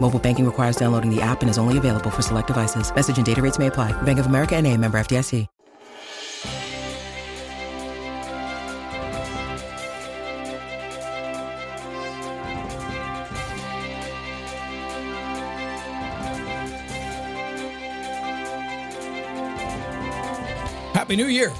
[0.00, 2.94] Mobile banking requires downloading the app and is only available for select devices.
[2.94, 3.92] Message and data rates may apply.
[4.02, 5.46] Bank of America and a member FDIC.
[21.08, 21.50] Happy New Year.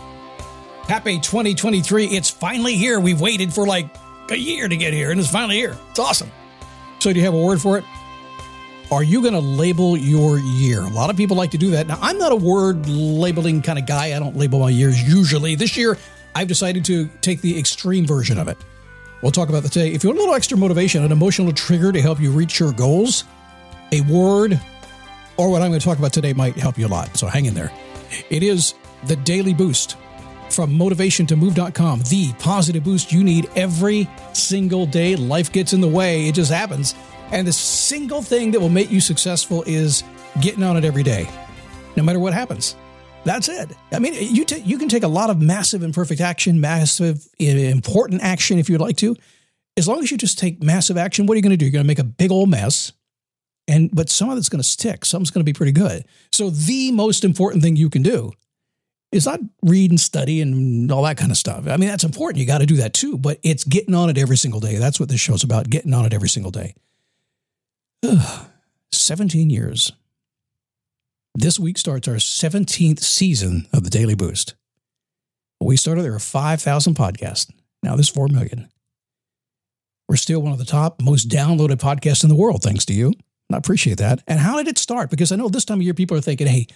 [0.88, 2.06] Happy 2023.
[2.08, 3.00] It's finally here.
[3.00, 3.88] We've waited for like
[4.30, 5.74] a year to get here, and it's finally here.
[5.88, 6.30] It's awesome.
[6.98, 7.84] So, do you have a word for it?
[8.90, 10.80] Are you going to label your year?
[10.80, 11.86] A lot of people like to do that.
[11.86, 14.16] Now, I'm not a word labeling kind of guy.
[14.16, 15.54] I don't label my years usually.
[15.56, 15.98] This year,
[16.34, 18.56] I've decided to take the extreme version of it.
[19.22, 19.92] We'll talk about that today.
[19.92, 22.72] If you want a little extra motivation, an emotional trigger to help you reach your
[22.72, 23.24] goals,
[23.92, 24.58] a word,
[25.36, 27.14] or what I'm going to talk about today might help you a lot.
[27.14, 27.70] So, hang in there.
[28.30, 28.72] It is
[29.04, 29.98] the Daily Boost
[30.48, 35.14] from motivationtomove.com, the positive boost you need every single day.
[35.14, 36.94] Life gets in the way, it just happens.
[37.30, 40.02] And the single thing that will make you successful is
[40.40, 41.28] getting on it every day,
[41.96, 42.74] no matter what happens.
[43.24, 43.70] That's it.
[43.92, 47.70] I mean, you t- you can take a lot of massive imperfect action, massive eh,
[47.70, 49.16] important action if you'd like to.
[49.76, 51.66] As long as you just take massive action, what are you going to do?
[51.66, 52.92] You're going to make a big old mess,
[53.66, 55.04] and but some of it's going to stick.
[55.04, 56.06] Some's going to be pretty good.
[56.32, 58.32] So the most important thing you can do
[59.12, 61.66] is not read and study and all that kind of stuff.
[61.66, 62.40] I mean, that's important.
[62.40, 64.76] You got to do that too, but it's getting on it every single day.
[64.76, 66.74] That's what this show's about, getting on it every single day.
[68.04, 68.46] Ugh,
[68.92, 69.92] 17 years.
[71.34, 74.54] This week starts our 17th season of the Daily Boost.
[75.60, 77.50] We started, there were 5,000 podcasts.
[77.82, 78.68] Now there's 4 million.
[80.08, 83.12] We're still one of the top, most downloaded podcasts in the world, thanks to you.
[83.52, 84.22] I appreciate that.
[84.26, 85.10] And how did it start?
[85.10, 86.66] Because I know this time of year, people are thinking, hey,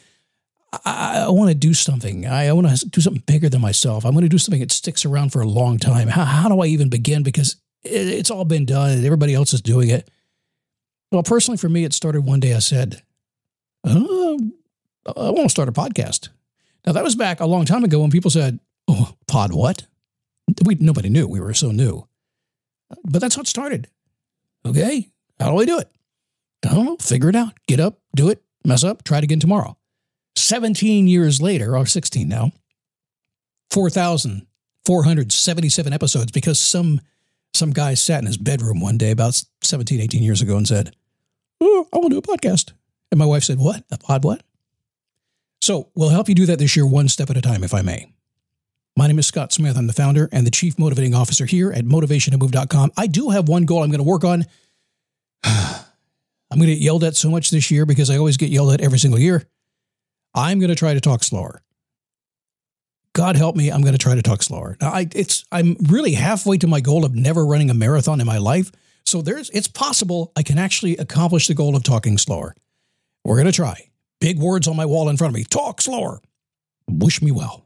[0.84, 2.26] I, I want to do something.
[2.26, 4.04] I, I want to do something bigger than myself.
[4.04, 6.08] I'm going to do something that sticks around for a long time.
[6.08, 7.22] How, how do I even begin?
[7.22, 9.04] Because it, it's all been done.
[9.04, 10.10] Everybody else is doing it.
[11.12, 12.54] Well, personally, for me, it started one day.
[12.54, 13.02] I said,
[13.84, 14.40] oh,
[15.06, 16.30] I want to start a podcast.
[16.86, 18.58] Now, that was back a long time ago when people said,
[18.88, 19.86] oh, pod what?
[20.64, 21.28] We, nobody knew.
[21.28, 22.08] We were so new.
[23.04, 23.88] But that's how it started.
[24.64, 25.10] Okay.
[25.38, 25.90] How do I do it?
[26.64, 26.96] I don't know.
[26.98, 27.52] Figure it out.
[27.66, 29.76] Get up, do it, mess up, try it again tomorrow.
[30.36, 32.52] 17 years later, or 16 now,
[33.70, 37.02] 4,477 episodes because some
[37.54, 40.96] some guy sat in his bedroom one day about 17, 18 years ago and said,
[41.64, 42.72] Oh, I want to do a podcast.
[43.12, 43.84] And my wife said, What?
[43.92, 44.42] A pod what?
[45.60, 47.82] So we'll help you do that this year, one step at a time, if I
[47.82, 48.12] may.
[48.96, 49.76] My name is Scott Smith.
[49.76, 52.90] I'm the founder and the chief motivating officer here at motivationtomove.com.
[52.96, 54.44] I do have one goal I'm going to work on.
[55.44, 58.72] I'm going to get yelled at so much this year because I always get yelled
[58.72, 59.46] at every single year.
[60.34, 61.62] I'm going to try to talk slower.
[63.14, 64.76] God help me, I'm going to try to talk slower.
[64.80, 68.26] Now, I, it's I'm really halfway to my goal of never running a marathon in
[68.26, 68.72] my life.
[69.04, 72.54] So there's it's possible I can actually accomplish the goal of talking slower.
[73.24, 73.88] We're going to try.
[74.20, 75.44] Big words on my wall in front of me.
[75.44, 76.20] Talk slower.
[76.88, 77.64] Wish me well.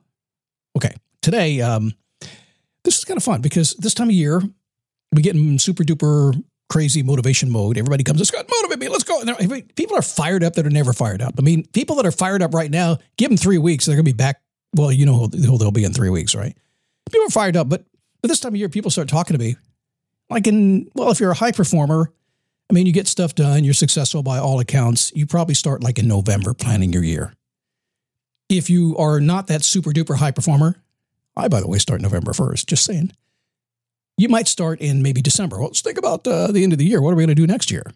[0.76, 1.92] Okay, today um,
[2.84, 4.42] this is kind of fun because this time of year
[5.12, 7.78] we get in super duper crazy motivation mode.
[7.78, 9.22] Everybody comes, let's motivate me, let's go.
[9.76, 11.34] People are fired up that are never fired up.
[11.38, 14.04] I mean, people that are fired up right now, give them three weeks, they're going
[14.04, 14.40] to be back.
[14.74, 16.56] Well, you know who they'll be in three weeks, right?
[17.10, 17.84] People are fired up, but
[18.20, 19.56] but this time of year, people start talking to me.
[20.28, 22.12] Like in, well, if you're a high performer,
[22.68, 25.12] I mean, you get stuff done, you're successful by all accounts.
[25.14, 27.34] You probably start like in November planning your year.
[28.48, 30.76] If you are not that super duper high performer,
[31.36, 33.12] I, by the way, start November 1st, just saying
[34.16, 35.58] you might start in maybe December.
[35.58, 37.02] Well, let's think about uh, the end of the year.
[37.02, 37.92] What are we going to do next year?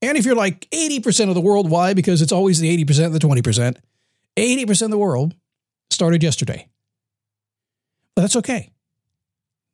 [0.00, 1.94] And if you're like 80% of the world, why?
[1.94, 3.76] Because it's always the 80%, the 20%.
[4.36, 5.34] 80% of the world
[5.90, 6.68] started yesterday.
[8.16, 8.71] But that's okay.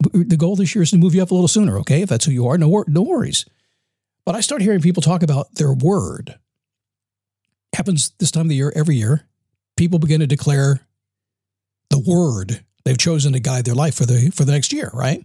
[0.01, 2.03] The goal this year is to move you up a little sooner, okay?
[2.03, 3.45] If that's who you are, no, no worries.
[4.25, 6.39] But I start hearing people talk about their word.
[7.75, 9.27] Happens this time of the year, every year.
[9.77, 10.87] People begin to declare
[11.91, 15.25] the word they've chosen to guide their life for the for the next year, right?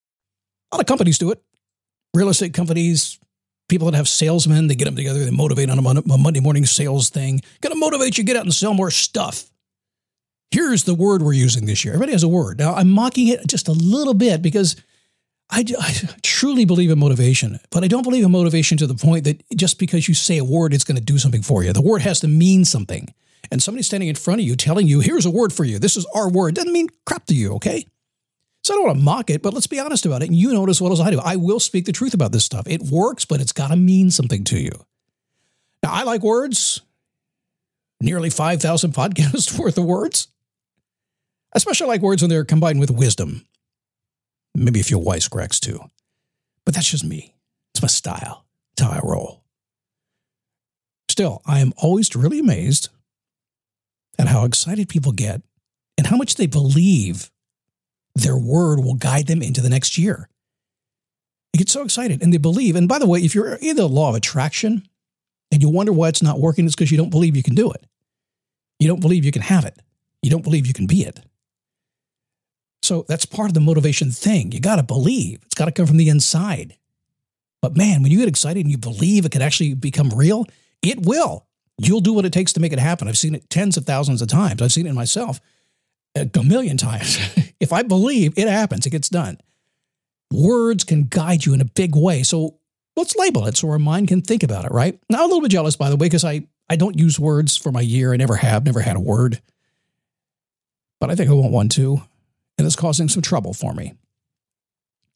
[0.71, 1.41] A lot of companies do it.
[2.13, 3.19] Real estate companies,
[3.69, 7.09] people that have salesmen, they get them together, they motivate on a Monday morning sales
[7.09, 7.41] thing.
[7.61, 9.49] To motivate you, get out and sell more stuff.
[10.51, 11.93] Here's the word we're using this year.
[11.93, 12.59] Everybody has a word.
[12.59, 14.75] Now, I'm mocking it just a little bit because
[15.49, 19.23] I, I, truly believe in motivation, but I don't believe in motivation to the point
[19.23, 21.71] that just because you say a word, it's going to do something for you.
[21.71, 23.13] The word has to mean something.
[23.49, 25.97] And somebody standing in front of you telling you, here's a word for you, this
[25.97, 27.85] is our word, doesn't mean crap to you, okay?
[28.63, 30.29] So I don't want to mock it, but let's be honest about it.
[30.29, 31.19] And you know it as well as I do.
[31.19, 32.67] I will speak the truth about this stuff.
[32.67, 34.71] It works, but it's got to mean something to you.
[35.81, 36.81] Now, I like words,
[37.99, 40.27] nearly 5,000 podcasts worth of words.
[41.53, 43.45] I especially like words when they're combined with wisdom.
[44.53, 45.79] Maybe a few wisecracks too.
[46.65, 47.35] But that's just me.
[47.73, 48.45] It's my style.
[48.73, 49.43] It's how I roll.
[51.09, 52.89] Still, I am always really amazed
[54.19, 55.41] at how excited people get
[55.97, 57.31] and how much they believe
[58.15, 60.29] their word will guide them into the next year.
[61.53, 62.75] They get so excited and they believe.
[62.75, 64.87] And by the way, if you're in the law of attraction
[65.51, 67.71] and you wonder why it's not working, it's because you don't believe you can do
[67.71, 67.85] it.
[68.79, 69.79] You don't believe you can have it.
[70.21, 71.19] You don't believe you can be it.
[72.83, 74.51] So that's part of the motivation thing.
[74.51, 75.41] You got to believe.
[75.45, 76.75] It's got to come from the inside.
[77.61, 80.45] But man, when you get excited and you believe it could actually become real,
[80.81, 81.45] it will.
[81.77, 83.07] You'll do what it takes to make it happen.
[83.07, 84.61] I've seen it tens of thousands of times.
[84.61, 85.39] I've seen it myself
[86.15, 87.19] a million times.
[87.61, 89.37] if I believe it happens, it gets done.
[90.33, 92.23] Words can guide you in a big way.
[92.23, 92.57] So
[92.95, 94.99] let's label it so our mind can think about it, right?
[95.09, 97.55] Now, I'm a little bit jealous, by the way, because I, I don't use words
[97.55, 98.13] for my year.
[98.13, 99.41] I never have, never had a word.
[100.99, 102.01] But I think I want one too.
[102.57, 103.93] And it's causing some trouble for me.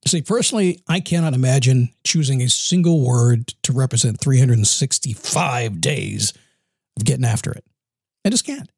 [0.07, 6.33] See, personally, I cannot imagine choosing a single word to represent 365 days
[6.95, 7.63] of getting after it.
[8.23, 8.69] I just can't.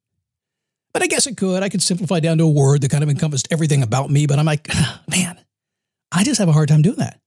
[0.97, 1.61] But I guess it could.
[1.61, 4.25] I could simplify down to a word that kind of encompassed everything about me.
[4.25, 4.67] But I'm like,
[5.07, 5.39] man,
[6.11, 7.19] I just have a hard time doing that.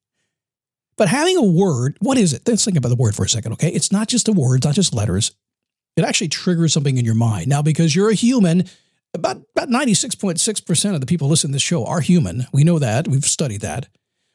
[0.97, 2.43] But having a word, what is it?
[2.49, 3.69] Let's think about the word for a second, okay?
[3.69, 5.37] It's not just a word, it's not just letters.
[5.97, 7.47] It actually triggers something in your mind.
[7.47, 8.65] Now, because you're a human,
[9.15, 12.49] about, about 96.6% of the people listening to this show are human.
[12.53, 13.07] We know that.
[13.07, 13.87] We've studied that.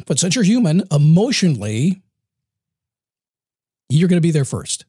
[0.06, 2.02] But since you're human, emotionally,
[3.90, 4.86] you're going to be there first.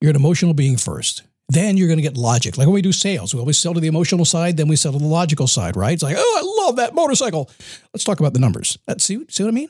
[0.00, 1.24] You're an emotional being first.
[1.52, 2.56] Then you're going to get logic.
[2.56, 4.92] Like when we do sales, we always sell to the emotional side, then we sell
[4.92, 5.92] to the logical side, right?
[5.92, 7.50] It's like, oh, I love that motorcycle.
[7.92, 8.78] Let's talk about the numbers.
[8.86, 9.68] That, see, see what I mean?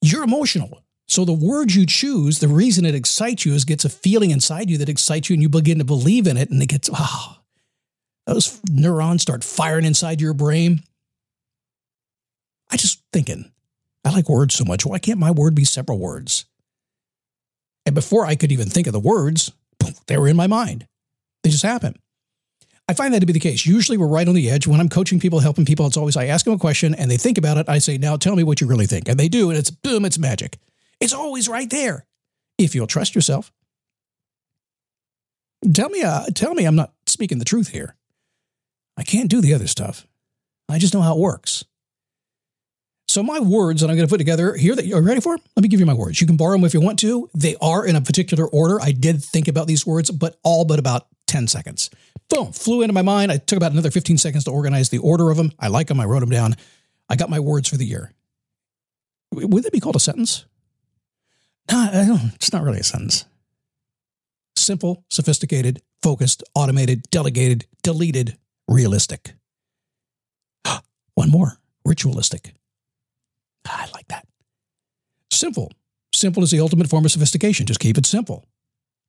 [0.00, 0.82] You're emotional.
[1.06, 4.70] So the word you choose, the reason it excites you is gets a feeling inside
[4.70, 7.36] you that excites you and you begin to believe in it and it gets, oh,
[8.26, 10.82] those neurons start firing inside your brain.
[12.70, 13.52] I just thinking,
[14.02, 14.86] I like words so much.
[14.86, 16.46] Why can't my word be several words?
[17.84, 19.52] And before I could even think of the words,
[20.06, 20.86] they were in my mind.
[21.48, 21.98] They just happen.
[22.88, 23.64] I find that to be the case.
[23.64, 24.66] Usually we're right on the edge.
[24.66, 27.16] When I'm coaching people, helping people, it's always I ask them a question and they
[27.16, 27.70] think about it.
[27.70, 29.08] I say, now tell me what you really think.
[29.08, 29.48] And they do.
[29.48, 30.58] And it's boom, it's magic.
[31.00, 32.04] It's always right there.
[32.58, 33.50] If you'll trust yourself.
[35.72, 37.96] Tell me, uh, tell me I'm not speaking the truth here.
[38.98, 40.06] I can't do the other stuff.
[40.68, 41.64] I just know how it works.
[43.08, 45.62] So my words that I'm going to put together here that you're ready for, let
[45.62, 46.20] me give you my words.
[46.20, 47.30] You can borrow them if you want to.
[47.34, 48.78] They are in a particular order.
[48.82, 51.88] I did think about these words, but all but about 10 seconds.
[52.28, 53.32] Boom, flew into my mind.
[53.32, 55.52] I took about another 15 seconds to organize the order of them.
[55.58, 56.00] I like them.
[56.00, 56.56] I wrote them down.
[57.08, 58.12] I got my words for the year.
[59.32, 60.44] Would that be called a sentence?
[61.70, 63.24] No, it's not really a sentence.
[64.56, 68.36] Simple, sophisticated, focused, automated, delegated, deleted,
[68.66, 69.34] realistic.
[71.14, 71.54] One more
[71.86, 72.52] ritualistic.
[73.68, 74.26] I like that.
[75.30, 75.72] Simple.
[76.12, 77.66] Simple is the ultimate form of sophistication.
[77.66, 78.46] Just keep it simple.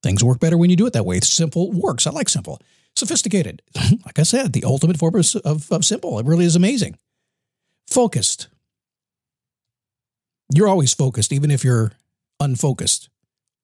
[0.04, 1.20] Things work better when you do it that way.
[1.20, 2.08] Simple works.
[2.08, 2.62] I like simple.
[2.96, 3.62] Sophisticated.
[4.06, 6.20] like I said, the ultimate form of, of, of simple.
[6.20, 6.98] It really is amazing.
[7.88, 8.48] Focused.
[10.54, 11.92] You're always focused, even if you're
[12.40, 13.10] unfocused.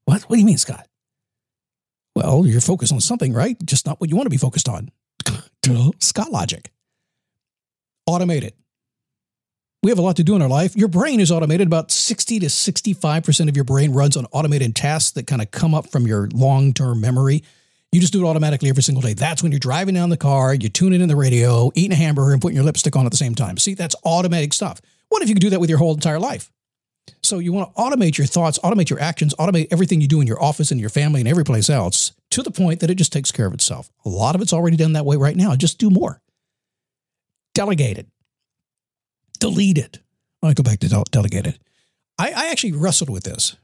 [0.06, 0.24] What?
[0.24, 0.88] What do you mean, Scott?
[2.16, 3.58] Well, you're focused on something, right?
[3.66, 4.90] Just not what you want to be focused on.
[6.00, 6.72] Scott logic.
[8.08, 8.54] Automated
[9.86, 10.76] we have a lot to do in our life.
[10.76, 11.68] Your brain is automated.
[11.68, 15.76] About 60 to 65% of your brain runs on automated tasks that kind of come
[15.76, 17.44] up from your long term memory.
[17.92, 19.14] You just do it automatically every single day.
[19.14, 22.34] That's when you're driving down the car, you tune in the radio, eating a hamburger,
[22.34, 23.58] and putting your lipstick on at the same time.
[23.58, 24.82] See, that's automatic stuff.
[25.10, 26.52] What if you could do that with your whole entire life?
[27.22, 30.26] So you want to automate your thoughts, automate your actions, automate everything you do in
[30.26, 33.14] your office and your family and every place else to the point that it just
[33.14, 33.92] takes care of itself.
[34.04, 35.56] A lot of it's already done that way right now.
[35.56, 36.24] Just do more.
[37.54, 38.08] Delegate it.
[39.46, 40.00] Delete it.
[40.42, 41.60] I go back to del- delegate it.
[42.18, 43.56] I, I actually wrestled with this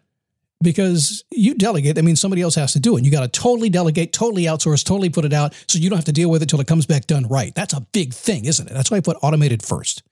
[0.61, 2.99] because you delegate, that means somebody else has to do it.
[2.99, 5.97] And You got to totally delegate, totally outsource, totally put it out so you don't
[5.97, 7.51] have to deal with it till it comes back done right.
[7.55, 8.73] That's a big thing, isn't it?
[8.75, 10.03] That's why I put automated first.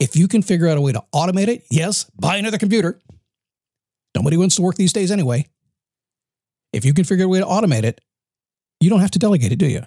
[0.00, 2.98] If you can figure out a way to automate it, yes, buy another computer.
[4.14, 5.46] Nobody wants to work these days anyway.
[6.72, 8.00] If you can figure out a way to automate it,
[8.80, 9.82] you don't have to delegate it, do you?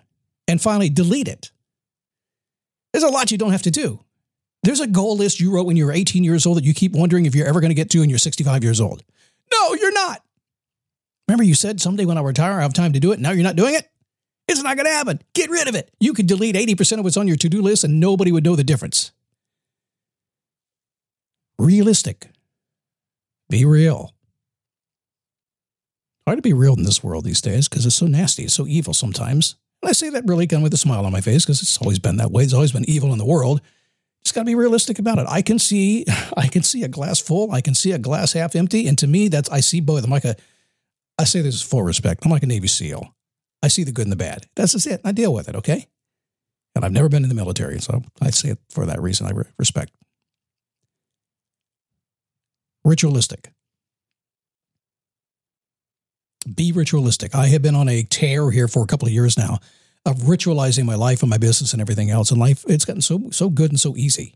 [0.48, 1.50] And finally, delete it.
[2.94, 4.04] There's a lot you don't have to do.
[4.64, 6.94] There's a goal list you wrote when you were 18 years old that you keep
[6.94, 9.04] wondering if you're ever going to get to and you're 65 years old.
[9.52, 10.24] No, you're not.
[11.28, 13.20] Remember, you said someday when I retire, I have time to do it.
[13.20, 13.90] Now you're not doing it?
[14.48, 15.22] It's not going to happen.
[15.34, 15.94] Get rid of it.
[16.00, 18.56] You could delete 80% of what's on your to do list and nobody would know
[18.56, 19.12] the difference.
[21.60, 22.30] Realistic.
[23.50, 24.14] Be real.
[26.26, 28.68] Hard to be real in this world these days because it's so nasty, it's so
[28.68, 29.56] evil sometimes.
[29.82, 31.78] And I say that really kind of with a smile on my face because it's
[31.78, 32.44] always been that way.
[32.44, 33.62] It's always been evil in the world.
[34.30, 35.26] Just got to be realistic about it.
[35.28, 36.06] I can see,
[36.38, 37.52] I can see a glass full.
[37.52, 40.04] I can see a glass half empty, and to me, that's I see both.
[40.04, 40.36] I'm like a,
[41.18, 42.24] I say this with full respect.
[42.24, 43.12] I'm like a Navy SEAL.
[43.64, 44.46] I see the good and the bad.
[44.56, 45.02] That's just it.
[45.04, 45.56] I deal with it.
[45.56, 45.88] Okay.
[46.76, 49.26] And I've never been in the military, so I say it for that reason.
[49.26, 49.94] I re- respect.
[52.86, 53.52] Ritualistic.
[56.54, 57.34] Be ritualistic.
[57.34, 59.58] I have been on a tear here for a couple of years now
[60.06, 62.32] of ritualizing my life and my business and everything else.
[62.32, 64.36] And life, it's gotten so so good and so easy.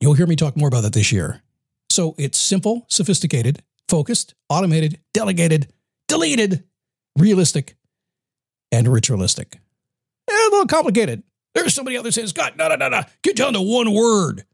[0.00, 1.42] You'll hear me talk more about that this year.
[1.90, 5.72] So it's simple, sophisticated, focused, automated, delegated,
[6.08, 6.64] deleted,
[7.18, 7.76] realistic,
[8.72, 9.58] and ritualistic.
[10.28, 11.22] Eh, a little complicated.
[11.54, 13.02] There's somebody out there saying, Scott, no, no, no, no.
[13.22, 14.44] Get down to one word.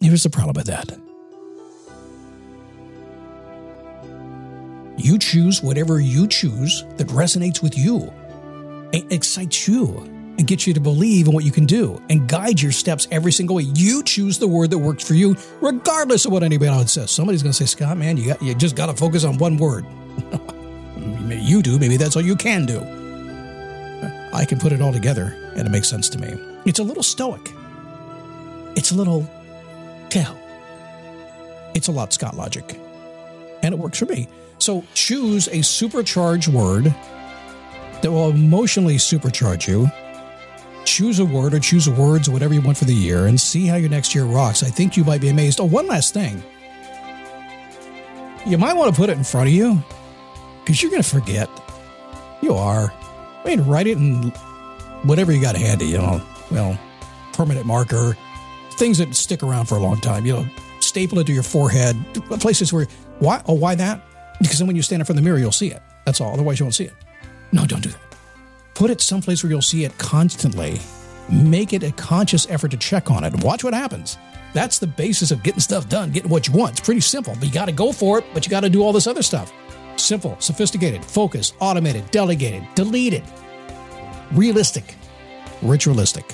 [0.00, 0.98] Here's the problem with that.
[4.98, 8.12] You choose whatever you choose that resonates with you
[8.92, 9.98] excites you
[10.38, 13.32] and gets you to believe in what you can do and guide your steps every
[13.32, 13.64] single way.
[13.74, 17.10] You choose the word that works for you, regardless of what anybody else says.
[17.10, 19.56] Somebody's going to say, Scott, man, you, got, you just got to focus on one
[19.56, 19.84] word.
[20.96, 21.78] maybe you do.
[21.78, 22.80] Maybe that's all you can do.
[24.32, 26.34] I can put it all together and it makes sense to me.
[26.64, 27.52] It's a little stoic.
[28.74, 29.28] It's a little,
[30.14, 30.34] yeah,
[31.74, 32.78] it's a lot Scott logic.
[33.62, 34.28] And it works for me.
[34.58, 36.94] So choose a supercharged word
[38.02, 39.88] that will emotionally supercharge you.
[40.84, 43.76] Choose a word or choose words whatever you want for the year and see how
[43.76, 44.62] your next year rocks.
[44.62, 45.60] I think you might be amazed.
[45.60, 46.42] Oh, one last thing.
[48.44, 49.82] You might want to put it in front of you
[50.64, 51.48] because you're going to forget.
[52.42, 52.92] You are.
[53.44, 54.30] I mean, write it in
[55.04, 56.78] whatever you got handy, you know, well,
[57.32, 58.16] permanent marker,
[58.72, 60.46] things that stick around for a long time, you know,
[60.80, 61.96] staple it to your forehead,
[62.40, 62.86] places where,
[63.20, 64.02] why, oh, why that?
[64.40, 65.80] Because then when you stand in front of the mirror, you'll see it.
[66.04, 66.32] That's all.
[66.32, 66.94] Otherwise, you won't see it.
[67.52, 68.00] No, don't do that.
[68.74, 70.80] Put it someplace where you'll see it constantly.
[71.30, 73.44] Make it a conscious effort to check on it.
[73.44, 74.18] Watch what happens.
[74.54, 76.72] That's the basis of getting stuff done, getting what you want.
[76.72, 78.82] It's pretty simple, but you got to go for it, but you got to do
[78.82, 79.52] all this other stuff.
[79.96, 83.22] Simple, sophisticated, focused, automated, delegated, deleted,
[84.32, 84.94] realistic,
[85.62, 86.30] ritualistic.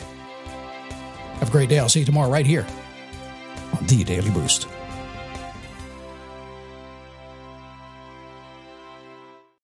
[1.38, 1.78] Have a great day.
[1.78, 2.66] I'll see you tomorrow right here
[3.76, 4.66] on The Daily Boost.